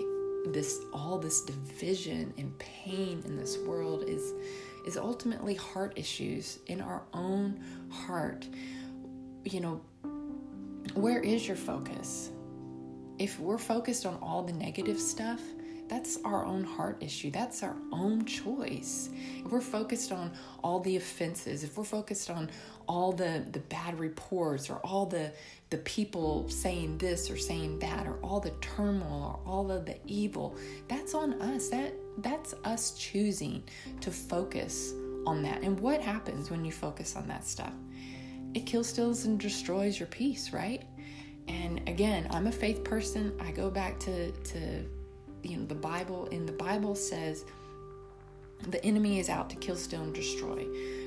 this 0.47 0.79
all 0.93 1.19
this 1.19 1.43
division 1.43 2.33
and 2.39 2.57
pain 2.59 3.23
in 3.25 3.37
this 3.37 3.59
world 3.59 4.05
is 4.07 4.33
is 4.87 4.97
ultimately 4.97 5.55
heart 5.55 5.93
issues 5.97 6.61
in 6.67 6.81
our 6.81 7.03
own 7.13 7.61
heart. 7.91 8.47
You 9.45 9.61
know, 9.61 9.81
where 10.95 11.21
is 11.21 11.47
your 11.47 11.57
focus? 11.57 12.31
If 13.19 13.41
we're 13.41 13.59
focused 13.59 14.07
on 14.07 14.19
all 14.23 14.43
the 14.43 14.53
negative 14.53 15.01
stuff, 15.01 15.41
that's 15.89 16.19
our 16.25 16.45
own 16.45 16.65
heart 16.65 16.99
issue. 17.01 17.31
That's 17.31 17.63
our 17.63 17.77
own 17.93 18.25
choice. 18.25 19.11
If 19.45 19.53
we're 19.53 19.61
focused 19.61 20.11
on 20.11 20.33
all 20.63 20.81
the 20.81 20.97
offenses, 20.97 21.63
if 21.63 21.79
we're 21.79 21.85
focused 21.85 22.31
on 22.31 22.51
all 22.89 23.13
the, 23.13 23.45
the 23.53 23.61
bad 23.61 23.99
reports 23.99 24.69
or 24.69 24.77
all 24.79 25.07
the, 25.07 25.33
the 25.71 25.79
people 25.79 26.49
saying 26.49 26.99
this 26.99 27.31
or 27.31 27.37
saying 27.37 27.79
that 27.81 28.07
or 28.07 28.19
all 28.23 28.41
the 28.41 28.51
turmoil 28.61 29.41
or 29.45 29.51
all 29.51 29.71
of 29.71 29.87
the 29.87 29.97
evil, 30.07 30.57
that's 30.89 31.15
on 31.15 31.41
us. 31.41 31.69
That 31.69 31.95
that's 32.19 32.55
us 32.65 32.93
choosing 32.93 33.63
to 34.01 34.11
focus 34.11 34.93
on 35.27 35.43
that. 35.43 35.63
And 35.63 35.79
what 35.79 36.01
happens 36.01 36.51
when 36.51 36.65
you 36.65 36.73
focus 36.73 37.17
on 37.17 37.29
that 37.29 37.45
stuff? 37.47 37.73
It 38.55 38.65
kills, 38.65 38.89
steals, 38.89 39.27
and 39.27 39.39
destroys 39.39 39.99
your 40.01 40.07
peace, 40.07 40.53
right? 40.53 40.83
And 41.49 41.87
again, 41.89 42.27
I'm 42.31 42.47
a 42.47 42.53
faith 42.53 42.83
person. 42.85 43.33
I 43.41 43.51
go 43.51 43.71
back 43.71 43.99
to 44.01 44.33
to 44.33 44.85
you 45.47 45.57
know 45.57 45.67
the 45.67 45.75
bible 45.75 46.29
and 46.33 46.49
the 46.49 46.53
bible 46.53 46.95
says 46.95 47.45
the 48.69 48.85
enemy 48.85 49.19
is 49.19 49.29
out 49.29 49.51
to 49.51 49.57
kill 49.57 49.77
steal 49.77 50.03
and 50.03 50.15
destroy. 50.15 50.67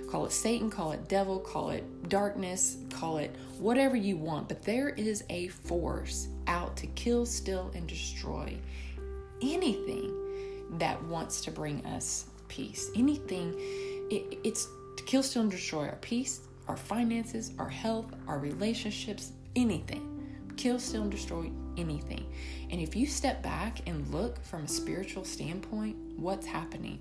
Call 0.10 0.26
it 0.26 0.32
satan 0.32 0.70
call 0.70 0.92
it 0.92 1.08
devil 1.08 1.40
call 1.40 1.70
it 1.70 2.10
darkness 2.10 2.78
call 2.92 3.18
it 3.18 3.36
whatever 3.60 3.96
you 3.96 4.18
want 4.18 4.48
but 4.48 4.64
there 4.64 4.90
is 4.90 5.24
a 5.30 5.50
force 5.50 6.30
out 6.48 6.76
to 6.78 6.88
kill 6.88 7.26
steal 7.26 7.72
and 7.76 7.88
destroy 7.88 8.58
anything 9.42 10.16
that 10.80 11.02
wants 11.04 11.42
to 11.42 11.52
bring 11.52 11.86
us 11.86 12.26
peace. 12.48 12.90
Anything 12.96 13.54
it, 14.10 14.40
it's 14.44 14.68
to 14.98 15.04
kill 15.04 15.22
steal 15.22 15.44
and 15.44 15.52
destroy 15.52 15.86
our 15.86 15.98
peace 15.98 16.42
our 16.68 16.78
finances 16.78 17.52
our 17.58 17.70
health 17.70 18.08
our 18.28 18.40
relationships 18.40 19.32
anything. 19.56 20.06
Kill, 20.58 20.80
steal, 20.80 21.04
and 21.04 21.12
destroy 21.12 21.50
anything. 21.80 22.32
And 22.70 22.80
if 22.82 22.96
you 22.96 23.06
step 23.06 23.42
back 23.42 23.88
and 23.88 24.08
look 24.10 24.44
from 24.44 24.66
a 24.66 24.68
spiritual 24.68 25.24
standpoint, 25.24 25.96
what's 26.18 26.46
happening? 26.46 27.00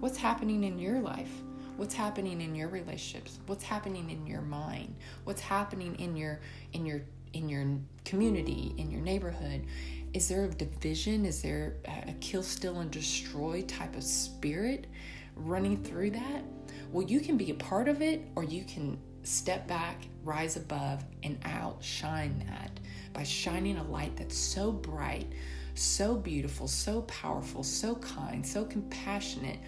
What's 0.00 0.16
happening 0.16 0.64
in 0.64 0.78
your 0.78 1.00
life? 1.00 1.30
What's 1.76 1.94
happening 1.94 2.40
in 2.40 2.54
your 2.54 2.68
relationships? 2.68 3.38
What's 3.46 3.64
happening 3.64 4.10
in 4.10 4.26
your 4.26 4.42
mind? 4.42 4.94
What's 5.24 5.40
happening 5.40 5.94
in 5.96 6.16
your 6.16 6.40
in 6.72 6.84
your 6.84 7.02
in 7.32 7.48
your 7.48 7.64
community, 8.04 8.74
in 8.76 8.90
your 8.90 9.00
neighborhood? 9.00 9.64
Is 10.12 10.28
there 10.28 10.44
a 10.44 10.48
division? 10.48 11.24
Is 11.24 11.42
there 11.42 11.76
a 11.86 12.12
kill, 12.20 12.42
steal, 12.42 12.80
and 12.80 12.90
destroy 12.90 13.62
type 13.62 13.96
of 13.96 14.02
spirit 14.02 14.88
running 15.36 15.82
through 15.82 16.10
that? 16.10 16.42
Well, 16.92 17.06
you 17.06 17.20
can 17.20 17.36
be 17.36 17.50
a 17.50 17.54
part 17.54 17.88
of 17.88 18.02
it 18.02 18.22
or 18.34 18.42
you 18.42 18.64
can 18.64 18.98
step 19.22 19.68
back, 19.68 19.96
rise 20.24 20.56
above, 20.56 21.04
and 21.22 21.38
outshine 21.44 22.44
that 22.48 22.79
by 23.12 23.22
shining 23.22 23.76
a 23.76 23.84
light 23.84 24.16
that's 24.16 24.36
so 24.36 24.72
bright, 24.72 25.32
so 25.74 26.16
beautiful, 26.16 26.68
so 26.68 27.02
powerful, 27.02 27.62
so 27.62 27.94
kind, 27.96 28.46
so 28.46 28.64
compassionate 28.64 29.58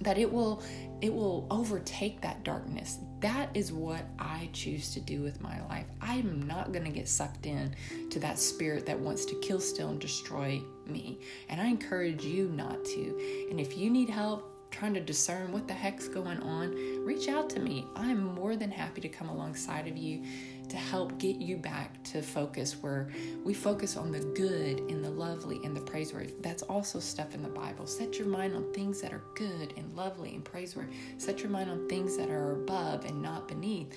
that 0.00 0.16
it 0.16 0.30
will 0.30 0.62
it 1.00 1.12
will 1.12 1.46
overtake 1.50 2.20
that 2.20 2.42
darkness. 2.44 2.98
That 3.20 3.50
is 3.54 3.72
what 3.72 4.04
I 4.18 4.48
choose 4.52 4.92
to 4.94 5.00
do 5.00 5.22
with 5.22 5.40
my 5.40 5.62
life. 5.66 5.86
I'm 6.00 6.46
not 6.46 6.72
going 6.72 6.84
to 6.84 6.90
get 6.90 7.08
sucked 7.08 7.46
in 7.46 7.74
to 8.10 8.18
that 8.20 8.38
spirit 8.38 8.86
that 8.86 8.98
wants 8.98 9.24
to 9.26 9.34
kill, 9.40 9.60
steal, 9.60 9.88
and 9.88 10.00
destroy 10.00 10.60
me. 10.86 11.20
And 11.48 11.60
I 11.60 11.66
encourage 11.66 12.24
you 12.24 12.48
not 12.48 12.84
to. 12.84 13.46
And 13.50 13.58
if 13.58 13.76
you 13.78 13.90
need 13.90 14.10
help, 14.10 14.70
trying 14.70 14.94
to 14.94 15.00
discern 15.00 15.52
what 15.52 15.66
the 15.66 15.74
heck's 15.74 16.08
going 16.08 16.40
on, 16.42 17.04
reach 17.04 17.28
out 17.28 17.50
to 17.50 17.60
me. 17.60 17.86
I'm 17.96 18.22
more 18.22 18.56
than 18.56 18.70
happy 18.70 19.00
to 19.00 19.08
come 19.08 19.28
alongside 19.28 19.88
of 19.88 19.96
you 19.96 20.22
to 20.70 20.76
help 20.76 21.18
get 21.18 21.36
you 21.36 21.56
back 21.56 22.02
to 22.04 22.22
focus 22.22 22.76
where 22.80 23.10
we 23.44 23.52
focus 23.52 23.96
on 23.96 24.12
the 24.12 24.20
good 24.20 24.78
and 24.90 25.04
the 25.04 25.10
lovely 25.10 25.60
and 25.64 25.76
the 25.76 25.80
praiseworthy. 25.80 26.32
That's 26.40 26.62
also 26.62 27.00
stuff 27.00 27.34
in 27.34 27.42
the 27.42 27.48
Bible. 27.48 27.86
Set 27.86 28.18
your 28.18 28.28
mind 28.28 28.54
on 28.54 28.72
things 28.72 29.00
that 29.02 29.12
are 29.12 29.22
good 29.34 29.74
and 29.76 29.94
lovely 29.94 30.34
and 30.34 30.44
praiseworthy. 30.44 30.92
Set 31.18 31.40
your 31.40 31.50
mind 31.50 31.70
on 31.70 31.88
things 31.88 32.16
that 32.16 32.30
are 32.30 32.52
above 32.52 33.04
and 33.04 33.20
not 33.20 33.48
beneath. 33.48 33.92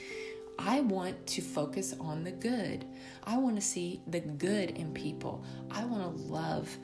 I 0.60 0.82
want 0.82 1.26
to 1.28 1.42
focus 1.42 1.96
on 2.00 2.24
the 2.24 2.32
good. 2.32 2.86
I 3.24 3.38
want 3.38 3.56
to 3.56 3.62
see 3.62 4.02
the 4.08 4.20
good 4.20 4.72
in 4.72 4.94
people. 4.94 5.44
I 5.72 5.86
want 5.86 6.04
to 6.04 6.24
love 6.24 6.76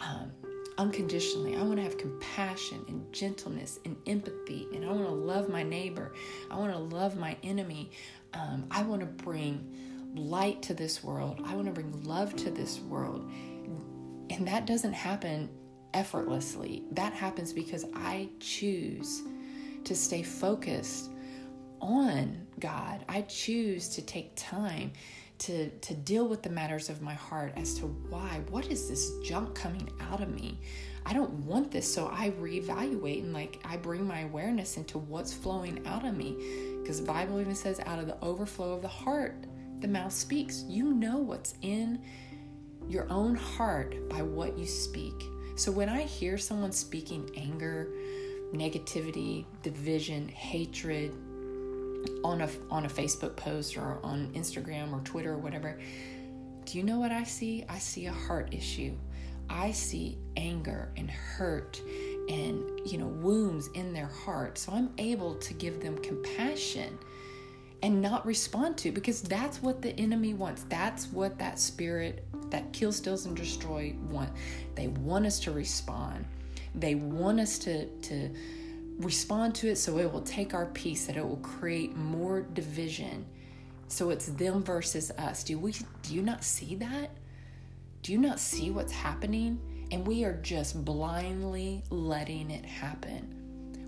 um, 0.00 0.32
unconditionally. 0.78 1.56
I 1.56 1.62
want 1.62 1.76
to 1.76 1.82
have 1.82 1.98
compassion 1.98 2.84
and 2.88 3.12
gentleness 3.12 3.78
and 3.84 3.96
empathy, 4.06 4.68
and 4.74 4.84
I 4.84 4.88
want 4.88 5.06
to 5.06 5.14
love 5.14 5.48
my 5.48 5.62
neighbor. 5.62 6.12
I 6.50 6.56
want 6.56 6.72
to 6.72 6.78
love 6.78 7.16
my 7.16 7.36
enemy. 7.42 7.90
Um, 8.34 8.66
I 8.70 8.82
want 8.82 9.00
to 9.00 9.06
bring 9.06 10.12
light 10.14 10.62
to 10.62 10.74
this 10.74 11.02
world. 11.02 11.40
I 11.44 11.54
want 11.54 11.66
to 11.66 11.72
bring 11.72 12.02
love 12.04 12.36
to 12.36 12.50
this 12.50 12.80
world. 12.80 13.30
And 14.30 14.46
that 14.48 14.66
doesn't 14.66 14.92
happen 14.92 15.50
effortlessly. 15.94 16.84
That 16.92 17.12
happens 17.12 17.52
because 17.52 17.84
I 17.94 18.28
choose 18.40 19.22
to 19.84 19.94
stay 19.94 20.22
focused 20.22 21.10
on 21.80 22.46
God. 22.60 23.04
I 23.08 23.22
choose 23.22 23.88
to 23.90 24.02
take 24.02 24.32
time 24.36 24.92
to 25.42 25.68
to 25.68 25.94
deal 25.94 26.28
with 26.28 26.42
the 26.42 26.50
matters 26.50 26.88
of 26.88 27.02
my 27.02 27.14
heart 27.14 27.52
as 27.56 27.74
to 27.74 27.86
why 27.86 28.40
what 28.50 28.66
is 28.66 28.88
this 28.88 29.18
junk 29.24 29.54
coming 29.54 29.88
out 30.00 30.20
of 30.20 30.28
me? 30.28 30.60
I 31.04 31.12
don't 31.12 31.32
want 31.44 31.72
this 31.72 31.92
so 31.92 32.08
i 32.12 32.30
reevaluate 32.30 33.24
and 33.24 33.32
like 33.32 33.60
i 33.64 33.76
bring 33.76 34.06
my 34.06 34.20
awareness 34.20 34.76
into 34.76 34.98
what's 34.98 35.32
flowing 35.32 35.84
out 35.84 36.06
of 36.06 36.16
me. 36.16 36.36
Because 36.80 37.00
the 37.00 37.06
bible 37.06 37.40
even 37.40 37.56
says 37.56 37.80
out 37.86 37.98
of 37.98 38.06
the 38.06 38.16
overflow 38.22 38.72
of 38.72 38.82
the 38.82 38.88
heart 38.88 39.34
the 39.80 39.88
mouth 39.88 40.12
speaks. 40.12 40.64
You 40.68 40.94
know 40.94 41.18
what's 41.18 41.54
in 41.62 42.00
your 42.88 43.10
own 43.10 43.34
heart 43.34 44.08
by 44.08 44.22
what 44.22 44.56
you 44.56 44.66
speak. 44.66 45.24
So 45.56 45.72
when 45.72 45.88
i 45.88 46.02
hear 46.02 46.38
someone 46.38 46.72
speaking 46.72 47.28
anger 47.36 47.88
negativity 48.54 49.44
division 49.62 50.28
hatred 50.28 51.12
on 52.24 52.40
a 52.40 52.48
on 52.70 52.86
a 52.86 52.88
Facebook 52.88 53.36
post 53.36 53.76
or 53.76 53.98
on 54.02 54.28
Instagram 54.34 54.92
or 54.92 55.00
Twitter 55.00 55.32
or 55.32 55.38
whatever, 55.38 55.78
do 56.64 56.78
you 56.78 56.84
know 56.84 56.98
what 56.98 57.12
I 57.12 57.24
see? 57.24 57.64
I 57.68 57.78
see 57.78 58.06
a 58.06 58.12
heart 58.12 58.52
issue. 58.52 58.96
I 59.50 59.72
see 59.72 60.18
anger 60.36 60.90
and 60.96 61.10
hurt 61.10 61.80
and 62.28 62.80
you 62.86 62.98
know 62.98 63.06
wounds 63.06 63.68
in 63.74 63.92
their 63.92 64.06
heart. 64.06 64.58
So 64.58 64.72
I'm 64.72 64.90
able 64.98 65.34
to 65.36 65.54
give 65.54 65.80
them 65.80 65.98
compassion 65.98 66.98
and 67.82 68.00
not 68.00 68.24
respond 68.24 68.78
to 68.78 68.92
because 68.92 69.22
that's 69.22 69.60
what 69.60 69.82
the 69.82 69.90
enemy 69.98 70.34
wants. 70.34 70.64
That's 70.68 71.06
what 71.08 71.38
that 71.38 71.58
spirit 71.58 72.24
that 72.50 72.72
kills, 72.72 72.96
steals, 72.96 73.26
and 73.26 73.36
destroy 73.36 73.94
want. 74.08 74.30
They 74.74 74.88
want 74.88 75.26
us 75.26 75.40
to 75.40 75.50
respond. 75.50 76.24
They 76.74 76.94
want 76.94 77.40
us 77.40 77.58
to 77.60 77.86
to 77.86 78.30
respond 78.98 79.54
to 79.56 79.68
it 79.68 79.76
so 79.76 79.98
it 79.98 80.12
will 80.12 80.22
take 80.22 80.54
our 80.54 80.66
peace, 80.66 81.06
that 81.06 81.16
it 81.16 81.26
will 81.26 81.36
create 81.36 81.96
more 81.96 82.42
division. 82.42 83.26
So 83.88 84.10
it's 84.10 84.26
them 84.26 84.62
versus 84.62 85.10
us. 85.12 85.44
Do 85.44 85.58
we 85.58 85.74
do 86.02 86.14
you 86.14 86.22
not 86.22 86.44
see 86.44 86.74
that? 86.76 87.10
Do 88.02 88.12
you 88.12 88.18
not 88.18 88.40
see 88.40 88.70
what's 88.70 88.92
happening? 88.92 89.60
And 89.90 90.06
we 90.06 90.24
are 90.24 90.40
just 90.42 90.84
blindly 90.84 91.82
letting 91.90 92.50
it 92.50 92.64
happen. 92.64 93.38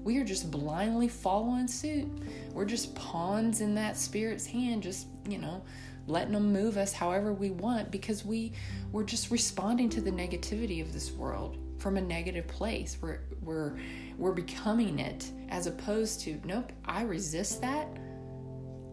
We 0.05 0.19
are 0.19 0.25
just 0.25 0.51
blindly 0.51 1.09
following 1.09 1.67
suit. 1.67 2.07
We're 2.53 2.67
just 2.67 2.95
pawns 2.95 3.63
in 3.63 3.75
that 3.77 3.97
spirit's 3.97 4.45
hand, 4.45 4.83
just, 4.83 5.07
you 5.27 5.39
know, 5.39 5.63
letting 6.07 6.35
them 6.35 6.53
move 6.53 6.77
us 6.77 6.93
however 6.93 7.33
we 7.33 7.51
want 7.51 7.91
because 7.91 8.25
we 8.25 8.53
we're 8.93 9.05
just 9.05 9.31
responding 9.31 9.89
to 9.89 10.03
the 10.03 10.11
negativity 10.11 10.83
of 10.83 10.93
this 10.93 11.11
world 11.13 11.57
from 11.79 11.97
a 11.97 12.01
negative 12.01 12.47
place. 12.47 12.99
We're 13.01 13.21
we're 13.43 13.79
we're 14.19 14.33
becoming 14.33 14.99
it 14.99 15.31
as 15.49 15.67
opposed 15.67 16.21
to 16.21 16.41
nope, 16.45 16.73
I 16.85 17.03
resist 17.03 17.61
that. 17.63 17.89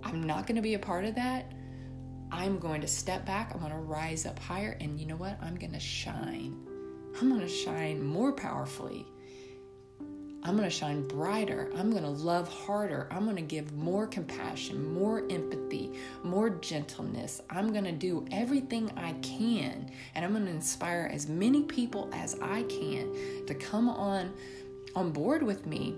I'm 0.03 0.23
not 0.23 0.47
going 0.47 0.55
to 0.55 0.61
be 0.61 0.73
a 0.73 0.79
part 0.79 1.05
of 1.05 1.15
that. 1.15 1.51
I'm 2.31 2.59
going 2.59 2.81
to 2.81 2.87
step 2.87 3.25
back. 3.25 3.51
I'm 3.53 3.59
going 3.59 3.71
to 3.71 3.77
rise 3.77 4.25
up 4.25 4.39
higher 4.39 4.77
and 4.79 4.99
you 4.99 5.05
know 5.05 5.15
what? 5.15 5.37
I'm 5.41 5.55
going 5.55 5.73
to 5.73 5.79
shine. 5.79 6.57
I'm 7.19 7.29
going 7.29 7.41
to 7.41 7.49
shine 7.49 8.03
more 8.03 8.31
powerfully 8.31 9.05
I'm 10.43 10.57
going 10.57 10.67
to 10.67 10.75
shine 10.75 11.07
brighter. 11.07 11.69
I'm 11.77 11.91
going 11.91 12.03
to 12.03 12.09
love 12.09 12.51
harder. 12.51 13.07
I'm 13.11 13.25
going 13.25 13.35
to 13.35 13.43
give 13.43 13.73
more 13.73 14.07
compassion, 14.07 14.91
more 14.91 15.23
empathy, 15.29 15.93
more 16.23 16.49
gentleness. 16.49 17.41
I'm 17.51 17.71
going 17.71 17.83
to 17.83 17.91
do 17.91 18.25
everything 18.31 18.91
I 18.97 19.13
can. 19.21 19.91
And 20.15 20.25
I'm 20.25 20.31
going 20.31 20.45
to 20.45 20.51
inspire 20.51 21.11
as 21.13 21.27
many 21.27 21.63
people 21.63 22.09
as 22.11 22.39
I 22.41 22.63
can 22.63 23.45
to 23.45 23.53
come 23.53 23.87
on 23.87 24.33
on 24.95 25.11
board 25.11 25.43
with 25.43 25.65
me. 25.65 25.95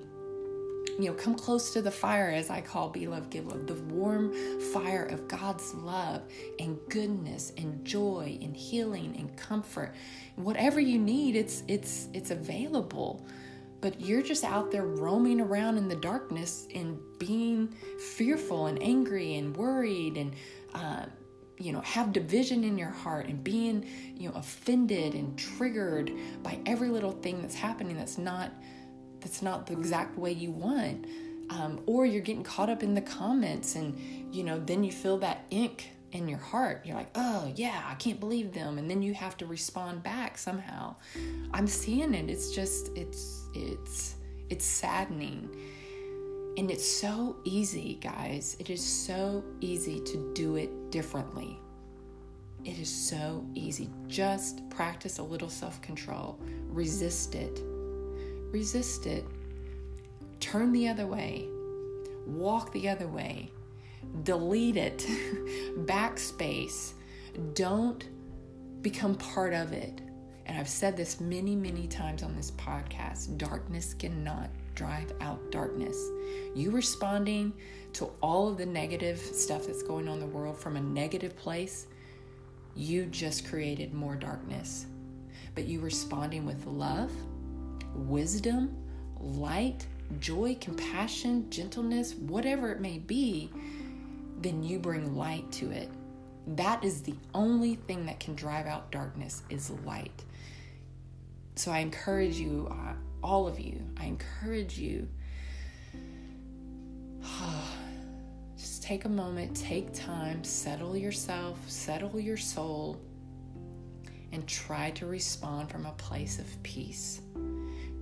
You 0.99 1.05
know, 1.05 1.13
come 1.13 1.35
close 1.35 1.73
to 1.73 1.81
the 1.81 1.89
fire, 1.89 2.29
as 2.29 2.49
I 2.49 2.61
call 2.61 2.89
Be 2.89 3.07
Love, 3.07 3.29
Give 3.29 3.47
Love, 3.47 3.65
the 3.65 3.73
warm 3.73 4.31
fire 4.73 5.05
of 5.05 5.27
God's 5.27 5.73
love 5.73 6.21
and 6.59 6.77
goodness 6.89 7.51
and 7.57 7.83
joy 7.83 8.37
and 8.41 8.55
healing 8.55 9.15
and 9.17 9.35
comfort. 9.35 9.95
Whatever 10.35 10.79
you 10.79 10.99
need, 10.99 11.35
it's 11.35 11.63
it's 11.67 12.09
it's 12.13 12.31
available 12.31 13.25
but 13.83 13.99
you're 13.99 14.21
just 14.21 14.45
out 14.45 14.71
there 14.71 14.85
roaming 14.85 15.41
around 15.41 15.77
in 15.77 15.89
the 15.89 15.95
darkness 15.97 16.69
and 16.73 16.97
being 17.19 17.67
fearful 18.15 18.67
and 18.67 18.81
angry 18.81 19.35
and 19.35 19.57
worried 19.57 20.15
and 20.15 20.33
uh, 20.73 21.05
you 21.57 21.73
know 21.73 21.81
have 21.81 22.13
division 22.13 22.63
in 22.63 22.77
your 22.77 22.89
heart 22.89 23.27
and 23.27 23.43
being 23.43 23.85
you 24.15 24.29
know 24.29 24.35
offended 24.35 25.13
and 25.13 25.37
triggered 25.37 26.11
by 26.41 26.57
every 26.65 26.87
little 26.87 27.11
thing 27.11 27.41
that's 27.41 27.55
happening 27.55 27.97
that's 27.97 28.17
not 28.17 28.53
that's 29.23 29.41
not 29.41 29.65
the 29.65 29.73
exact 29.73 30.17
way 30.17 30.31
you 30.31 30.51
want 30.51 31.05
um, 31.49 31.81
or 31.85 32.05
you're 32.05 32.21
getting 32.21 32.43
caught 32.43 32.69
up 32.69 32.83
in 32.83 32.93
the 32.93 33.01
comments 33.01 33.75
and 33.75 33.97
you 34.33 34.43
know 34.43 34.59
then 34.59 34.83
you 34.83 34.91
feel 34.91 35.17
that 35.17 35.45
ink 35.49 35.89
in 36.13 36.27
your 36.27 36.39
heart. 36.39 36.81
You're 36.85 36.95
like, 36.95 37.09
oh, 37.15 37.51
yeah, 37.55 37.83
I 37.85 37.95
can't 37.95 38.19
believe 38.19 38.53
them. 38.53 38.77
And 38.77 38.89
then 38.89 39.01
you 39.01 39.13
have 39.13 39.35
to 39.37 39.45
respond 39.45 40.03
back 40.03 40.37
somehow. 40.37 40.95
I'm 41.53 41.67
seeing 41.67 42.13
it. 42.13 42.29
It's 42.29 42.51
just, 42.51 42.89
it's, 42.95 43.47
it's, 43.53 44.15
it's 44.49 44.65
saddening. 44.65 45.49
And 46.55 46.69
it's 46.69 46.87
so 46.87 47.37
easy, 47.43 47.95
guys. 48.01 48.55
It 48.59 48.69
is 48.69 48.83
so 48.83 49.43
easy 49.59 49.99
to 50.01 50.33
do 50.35 50.55
it 50.55 50.91
differently. 50.91 51.59
It 52.63 52.77
is 52.77 52.89
so 52.89 53.45
easy. 53.55 53.89
Just 54.07 54.69
practice 54.69 55.17
a 55.17 55.23
little 55.23 55.49
self 55.49 55.81
control. 55.81 56.39
Resist 56.69 57.35
it. 57.35 57.59
Resist 58.53 59.05
it. 59.05 59.25
Turn 60.39 60.71
the 60.71 60.87
other 60.87 61.05
way. 61.05 61.49
Walk 62.25 62.71
the 62.71 62.87
other 62.87 63.07
way 63.07 63.51
delete 64.23 64.77
it, 64.77 64.99
backspace. 65.85 66.93
Don't 67.53 68.07
become 68.81 69.15
part 69.15 69.53
of 69.53 69.73
it. 69.73 70.01
And 70.45 70.57
I've 70.57 70.69
said 70.69 70.97
this 70.97 71.19
many, 71.19 71.55
many 71.55 71.87
times 71.87 72.21
on 72.21 72.35
this 72.35 72.51
podcast 72.51 73.37
darkness 73.37 73.93
cannot 73.93 74.49
drive 74.75 75.13
out 75.21 75.51
darkness. 75.51 75.97
You 76.53 76.71
responding 76.71 77.53
to 77.93 78.11
all 78.21 78.49
of 78.49 78.57
the 78.57 78.65
negative 78.65 79.19
stuff 79.19 79.67
that's 79.67 79.83
going 79.83 80.07
on 80.07 80.15
in 80.15 80.19
the 80.19 80.25
world 80.25 80.57
from 80.57 80.75
a 80.75 80.81
negative 80.81 81.37
place, 81.37 81.87
you 82.75 83.05
just 83.05 83.47
created 83.47 83.93
more 83.93 84.15
darkness. 84.15 84.85
But 85.55 85.65
you 85.65 85.79
responding 85.79 86.45
with 86.45 86.65
love, 86.65 87.11
wisdom, 87.95 88.75
light, 89.19 89.85
joy, 90.19 90.57
compassion, 90.59 91.49
gentleness, 91.49 92.15
whatever 92.15 92.71
it 92.71 92.79
may 92.79 92.99
be, 92.99 93.51
then 94.41 94.63
you 94.63 94.79
bring 94.79 95.15
light 95.15 95.51
to 95.53 95.71
it. 95.71 95.89
That 96.47 96.83
is 96.83 97.01
the 97.01 97.15
only 97.33 97.75
thing 97.75 98.05
that 98.05 98.19
can 98.19 98.35
drive 98.35 98.65
out 98.67 98.91
darkness 98.91 99.43
is 99.49 99.69
light. 99.85 100.23
So 101.55 101.71
I 101.71 101.79
encourage 101.79 102.35
you, 102.35 102.67
uh, 102.69 102.93
all 103.23 103.47
of 103.47 103.59
you, 103.59 103.81
I 103.97 104.05
encourage 104.05 104.77
you, 104.77 105.07
just 108.57 108.83
take 108.83 109.05
a 109.05 109.09
moment, 109.09 109.55
take 109.55 109.93
time, 109.93 110.43
settle 110.43 110.97
yourself, 110.97 111.57
settle 111.67 112.19
your 112.19 112.37
soul, 112.37 112.99
and 114.33 114.45
try 114.47 114.89
to 114.91 115.05
respond 115.05 115.69
from 115.69 115.85
a 115.85 115.91
place 115.91 116.39
of 116.39 116.63
peace. 116.63 117.21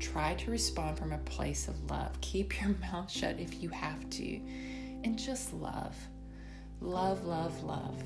Try 0.01 0.33
to 0.33 0.49
respond 0.49 0.97
from 0.97 1.13
a 1.13 1.19
place 1.19 1.67
of 1.67 1.89
love. 1.89 2.19
Keep 2.21 2.59
your 2.59 2.75
mouth 2.81 3.09
shut 3.09 3.39
if 3.39 3.61
you 3.61 3.69
have 3.69 4.09
to, 4.09 4.35
and 5.03 5.17
just 5.17 5.53
love. 5.53 5.95
Love, 6.81 7.23
love, 7.23 7.63
love. 7.63 8.03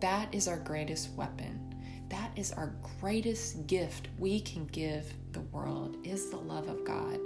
That 0.00 0.32
is 0.34 0.46
our 0.46 0.58
greatest 0.58 1.10
weapon. 1.14 1.74
That 2.10 2.30
is 2.36 2.52
our 2.52 2.74
greatest 3.00 3.66
gift 3.66 4.08
we 4.18 4.40
can 4.40 4.66
give 4.66 5.12
the 5.32 5.40
world 5.40 5.96
is 6.04 6.28
the 6.30 6.36
love 6.36 6.68
of 6.68 6.84
God. 6.84 7.18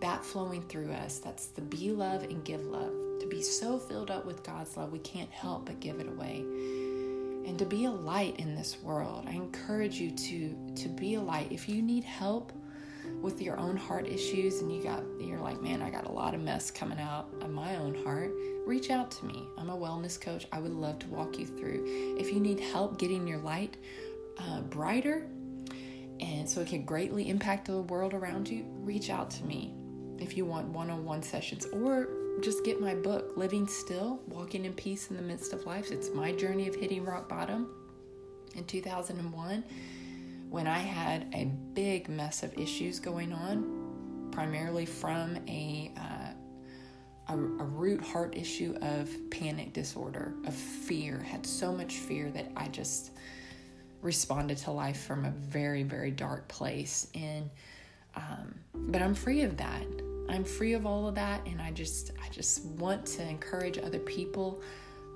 That 0.00 0.24
flowing 0.24 0.62
through 0.68 0.92
us. 0.92 1.18
That's 1.18 1.46
the 1.46 1.62
be 1.62 1.90
love 1.90 2.22
and 2.24 2.44
give 2.44 2.64
love. 2.66 2.92
To 3.20 3.26
be 3.26 3.42
so 3.42 3.78
filled 3.78 4.10
up 4.10 4.26
with 4.26 4.42
God's 4.42 4.76
love, 4.76 4.92
we 4.92 4.98
can't 4.98 5.30
help 5.30 5.66
but 5.66 5.80
give 5.80 5.98
it 5.98 6.08
away. 6.08 6.44
And 7.46 7.58
to 7.58 7.64
be 7.64 7.86
a 7.86 7.90
light 7.90 8.36
in 8.38 8.54
this 8.54 8.82
world. 8.82 9.24
I 9.26 9.32
encourage 9.32 9.98
you 9.98 10.10
to 10.10 10.74
to 10.76 10.88
be 10.88 11.14
a 11.14 11.20
light. 11.20 11.50
If 11.50 11.68
you 11.68 11.80
need 11.80 12.04
help, 12.04 12.52
with 13.20 13.40
your 13.40 13.58
own 13.58 13.76
heart 13.76 14.06
issues 14.06 14.60
and 14.60 14.74
you 14.74 14.82
got 14.82 15.02
you're 15.18 15.40
like 15.40 15.60
man 15.62 15.82
i 15.82 15.90
got 15.90 16.06
a 16.06 16.12
lot 16.12 16.34
of 16.34 16.40
mess 16.40 16.70
coming 16.70 16.98
out 16.98 17.28
of 17.40 17.50
my 17.50 17.76
own 17.76 17.94
heart 18.04 18.30
reach 18.66 18.90
out 18.90 19.10
to 19.10 19.24
me. 19.26 19.46
I'm 19.58 19.70
a 19.70 19.76
wellness 19.76 20.20
coach. 20.20 20.46
I 20.52 20.58
would 20.58 20.72
love 20.72 20.98
to 21.00 21.06
walk 21.08 21.38
you 21.38 21.46
through. 21.46 22.16
If 22.18 22.32
you 22.32 22.40
need 22.40 22.60
help 22.60 22.98
getting 22.98 23.26
your 23.26 23.38
light 23.38 23.76
uh, 24.38 24.60
brighter 24.62 25.26
and 26.20 26.48
so 26.48 26.60
it 26.60 26.68
can 26.68 26.84
greatly 26.84 27.28
impact 27.28 27.66
the 27.66 27.82
world 27.82 28.14
around 28.14 28.48
you 28.48 28.64
reach 28.80 29.10
out 29.10 29.30
to 29.30 29.44
me 29.44 29.74
if 30.18 30.36
you 30.36 30.44
want 30.44 30.68
one-on-one 30.68 31.22
sessions 31.22 31.66
or 31.66 32.08
just 32.40 32.64
get 32.64 32.80
my 32.80 32.94
book 32.94 33.36
living 33.36 33.66
still 33.66 34.20
walking 34.26 34.64
in 34.64 34.72
peace 34.72 35.10
in 35.10 35.16
the 35.16 35.22
midst 35.22 35.52
of 35.52 35.66
life. 35.66 35.90
It's 35.90 36.10
my 36.10 36.32
journey 36.32 36.66
of 36.68 36.74
hitting 36.74 37.04
rock 37.04 37.28
bottom 37.28 37.68
in 38.56 38.64
2001 38.64 39.64
when 40.50 40.66
I 40.66 40.78
had 40.78 41.26
a 41.34 41.44
big 41.74 41.93
mess 42.08 42.42
of 42.42 42.56
issues 42.58 43.00
going 43.00 43.32
on, 43.32 44.28
primarily 44.30 44.86
from 44.86 45.36
a, 45.48 45.92
uh, 45.96 47.32
a, 47.32 47.34
a 47.34 47.64
root 47.64 48.02
heart 48.02 48.36
issue 48.36 48.76
of 48.82 49.10
panic 49.30 49.72
disorder, 49.72 50.34
of 50.46 50.54
fear, 50.54 51.18
had 51.18 51.46
so 51.46 51.72
much 51.72 51.94
fear 51.94 52.30
that 52.30 52.50
I 52.56 52.68
just 52.68 53.12
responded 54.02 54.58
to 54.58 54.70
life 54.70 55.02
from 55.04 55.24
a 55.24 55.30
very, 55.30 55.82
very 55.82 56.10
dark 56.10 56.46
place. 56.48 57.08
And 57.14 57.50
um, 58.16 58.54
but 58.74 59.02
I'm 59.02 59.14
free 59.14 59.42
of 59.42 59.56
that. 59.56 59.84
I'm 60.28 60.44
free 60.44 60.74
of 60.74 60.86
all 60.86 61.08
of 61.08 61.14
that, 61.16 61.46
and 61.46 61.60
I 61.60 61.70
just 61.70 62.12
I 62.22 62.28
just 62.30 62.64
want 62.64 63.06
to 63.06 63.28
encourage 63.28 63.78
other 63.78 63.98
people 63.98 64.62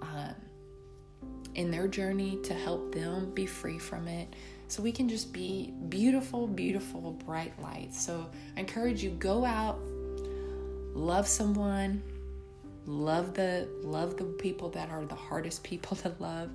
um, 0.03 0.35
in 1.55 1.71
their 1.71 1.89
journey 1.89 2.39
to 2.43 2.55
help 2.55 2.95
them 2.95 3.33
be 3.35 3.47
free 3.47 3.79
from 3.79 4.09
it 4.09 4.35
so 4.69 4.83
we 4.83 4.93
can 4.93 5.09
just 5.09 5.33
be 5.33 5.73
beautiful, 5.89 6.47
beautiful, 6.47 7.13
bright 7.25 7.53
lights. 7.61 8.01
So 8.05 8.27
I 8.57 8.61
encourage 8.61 9.03
you 9.03 9.11
go 9.11 9.45
out, 9.45 9.81
love 10.95 11.27
someone, 11.27 12.03
love 12.85 13.35
the 13.35 13.67
love 13.83 14.17
the 14.17 14.25
people 14.25 14.69
that 14.71 14.91
are 14.91 15.05
the 15.07 15.15
hardest 15.15 15.65
people 15.65 15.97
to 16.05 16.15
love. 16.19 16.51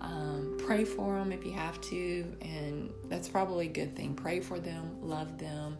Um, 0.00 0.56
pray 0.58 0.84
for 0.84 1.14
them 1.14 1.32
if 1.32 1.44
you 1.44 1.52
have 1.52 1.80
to, 1.82 2.36
and 2.42 2.92
that's 3.04 3.28
probably 3.28 3.66
a 3.66 3.70
good 3.70 3.96
thing. 3.96 4.14
Pray 4.14 4.40
for 4.40 4.60
them, 4.60 4.98
love 5.00 5.38
them, 5.38 5.78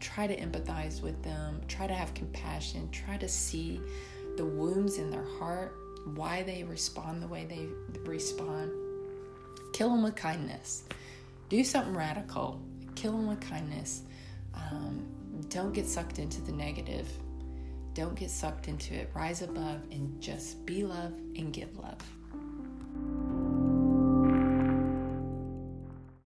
try 0.00 0.26
to 0.26 0.36
empathize 0.36 1.02
with 1.02 1.22
them, 1.22 1.60
try 1.68 1.86
to 1.86 1.94
have 1.94 2.12
compassion, 2.14 2.90
try 2.90 3.16
to 3.16 3.28
see 3.28 3.80
the 4.36 4.44
wounds 4.44 4.98
in 4.98 5.10
their 5.10 5.26
heart, 5.38 5.76
why 6.16 6.42
they 6.42 6.64
respond 6.64 7.22
the 7.22 7.28
way 7.28 7.44
they 7.44 7.68
respond 8.02 8.72
Kill 9.74 9.88
them 9.88 10.04
with 10.04 10.14
kindness. 10.14 10.84
Do 11.48 11.64
something 11.64 11.96
radical. 11.96 12.62
Kill 12.94 13.10
them 13.10 13.26
with 13.26 13.40
kindness. 13.40 14.02
Um, 14.54 15.04
don't 15.48 15.72
get 15.72 15.88
sucked 15.88 16.20
into 16.20 16.40
the 16.40 16.52
negative. 16.52 17.08
Don't 17.92 18.14
get 18.14 18.30
sucked 18.30 18.68
into 18.68 18.94
it. 18.94 19.10
Rise 19.14 19.42
above 19.42 19.80
and 19.90 20.20
just 20.20 20.64
be 20.64 20.84
love 20.84 21.12
and 21.34 21.52
give 21.52 21.76
love. 21.76 21.98